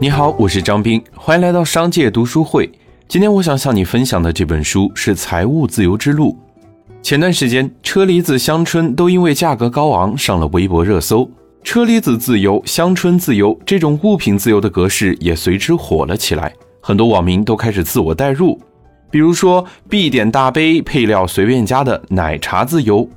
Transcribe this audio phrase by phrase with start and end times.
[0.00, 2.70] 你好，我是张斌，欢迎来到商界读书会。
[3.08, 6.38] 今天我想向你分享的这本书是《财务自由之路》。
[7.02, 11.28] 前段时间，车厘子、香椿都因为价格高昂上了微博热搜，
[11.64, 16.54] 车厘子自由、香椿自由这种物品自由的格式也随之火了起来。
[16.80, 18.56] 很多网民都开始自我代入，
[19.10, 23.08] 比如说必点大杯配料随便加的奶茶自由，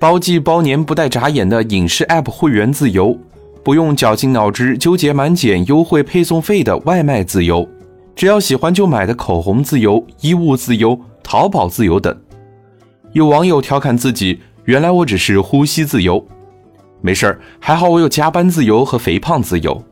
[0.00, 3.16] 包季包年不带眨眼的影视 App 会员自由。
[3.62, 7.68] 不用绞尽脑汁纠结满减优惠配送费的外卖自由，
[8.16, 12.16] 只要喜欢就买的口红自由、衣物自由、淘宝自由等。
[13.12, 16.24] 有网友调侃自己：“原来我只是呼吸自由，
[17.00, 19.82] 没事儿，还好我有加班自由和肥胖自由。”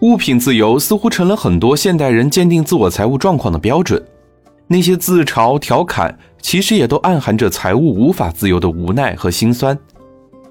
[0.00, 4.02] 物品自由似乎成了很多现代人鉴定自我财务状况的标准。
[4.66, 9.78] 那些自嘲调侃，其实也都暗含着财务无法自由的无奈和心酸。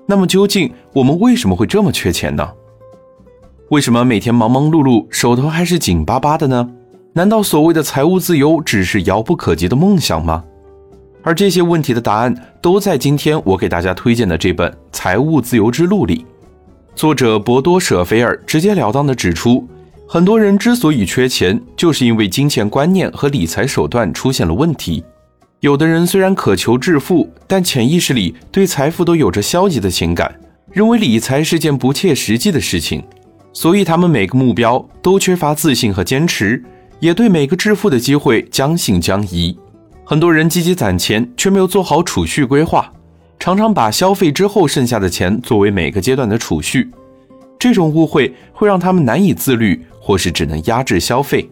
[0.06, 2.48] 那么究竟我们为什么会这么缺钱呢？
[3.72, 6.70] 为什么每天忙忙碌碌，手头还是紧巴巴的呢？
[7.14, 10.44] 难道所谓的财务自由只是遥不可及的梦想吗？
[11.24, 16.26] 而这些问题的答案都在今天我给大家推荐的这本《财务自由之路》里。
[16.96, 19.66] 作者博多舍菲尔直截了当地指出，
[20.06, 25.02] 很多人之所以缺钱，就是因为金钱观念和理财手段出现了问题。
[25.62, 30.30] 有的人虽然渴求致富，但潜意识里对财富都有着消极的情感，
[30.74, 33.02] 认为理财是件不切实际的事情。
[33.54, 36.64] 所以，他们每个目标都缺乏自信和坚持，
[37.00, 39.58] 也对每个致富的机会将信将疑。
[40.06, 42.92] 很多人积极攒钱，却没有做好储蓄规划，
[43.40, 46.90] 常常把消费之后剩下的钱作为每个阶段的储蓄。
[47.60, 51.50] 这种误会会让他们难以自律，或是只能压制消费。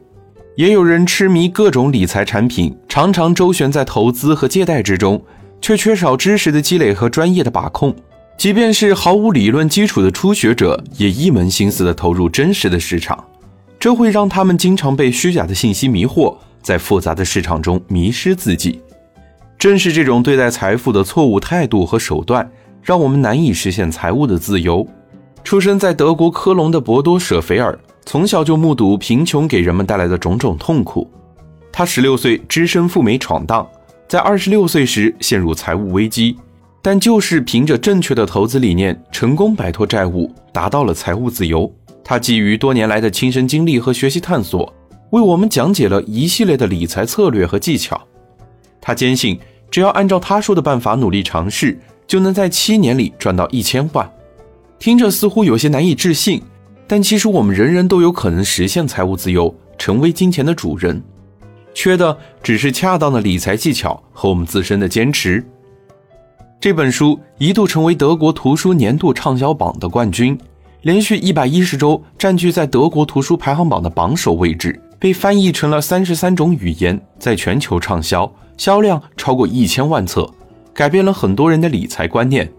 [0.55, 5.23] 也有人痴迷各种理财产品，常常周旋在投资和借贷之中，
[5.61, 7.95] 却缺少知识的积累和专业的把控。
[8.39, 13.21] 即便是毫无理论基础的初学者，也一门心思地投入真实的市场，
[13.77, 18.79] 这会让他们经常被虚假的信息迷惑，在复杂的市场中迷失自己。
[19.57, 22.49] 正是这种对待财富的错误态度和手段，
[22.81, 24.87] 让我们难以实现财务的自由。
[25.43, 31.11] 出生在德国科隆的博多舍菲尔，从小就目睹贫穷给人们带来的种种痛苦。
[31.73, 33.67] 他十六岁只身赴美闯荡，
[34.07, 36.37] 在二十六岁时陷入财务危机。
[36.81, 41.71] 但就是凭着正确的投资理念，成功摆脱债务，达到了财务自由。
[42.03, 44.73] 他基于多年来的亲身经历和学习探索，
[45.11, 48.01] 为我们讲解了一系列的理财策略和技巧。
[48.81, 49.37] 他坚信，
[49.69, 54.09] 只要按照他说的办法努力尝试，就能在七年里赚到一千万。
[54.79, 56.41] 听着似乎有些难以置信，
[56.87, 61.03] 但其实我们人人都有可能实现财务自由，成为金钱的主人。
[61.73, 65.45] 缺的只是恰当的理财技巧和我们自身的坚持。
[66.61, 70.37] 这本书一度成为德国图书年度畅销榜的冠军，
[70.81, 80.29] 连续一百一十周占据在德国图书排行榜的榜首位置，被翻译成了三十三种语言，在全球畅销，销量超过一千万册，
[80.73, 82.51] 改变了很多人的理财观念。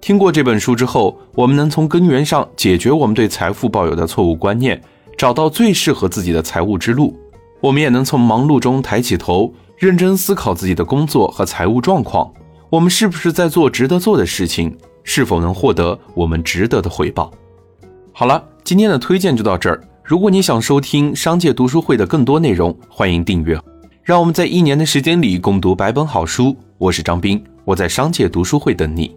[0.00, 4.80] 听过这本书之后，我们能从根源上解决我们对财富抱有的错误观念，
[5.18, 7.14] 找到最适合自己的财务之路。
[7.60, 12.32] 我们也能从忙碌中抬起头，认真思考自己的工作和财务状况。
[12.72, 14.74] 我们是不是在做值得做的事情？
[15.04, 17.30] 是否能获得我们值得的回报？
[18.14, 19.78] 好了，今天的推荐就到这儿。
[20.02, 23.60] 如果你想收听商界读书会的更多内容，欢迎订阅。
[24.02, 26.56] 让我们在一年的时间里共读百本好书。
[26.78, 29.14] 我是张斌，我在商界读书会等你。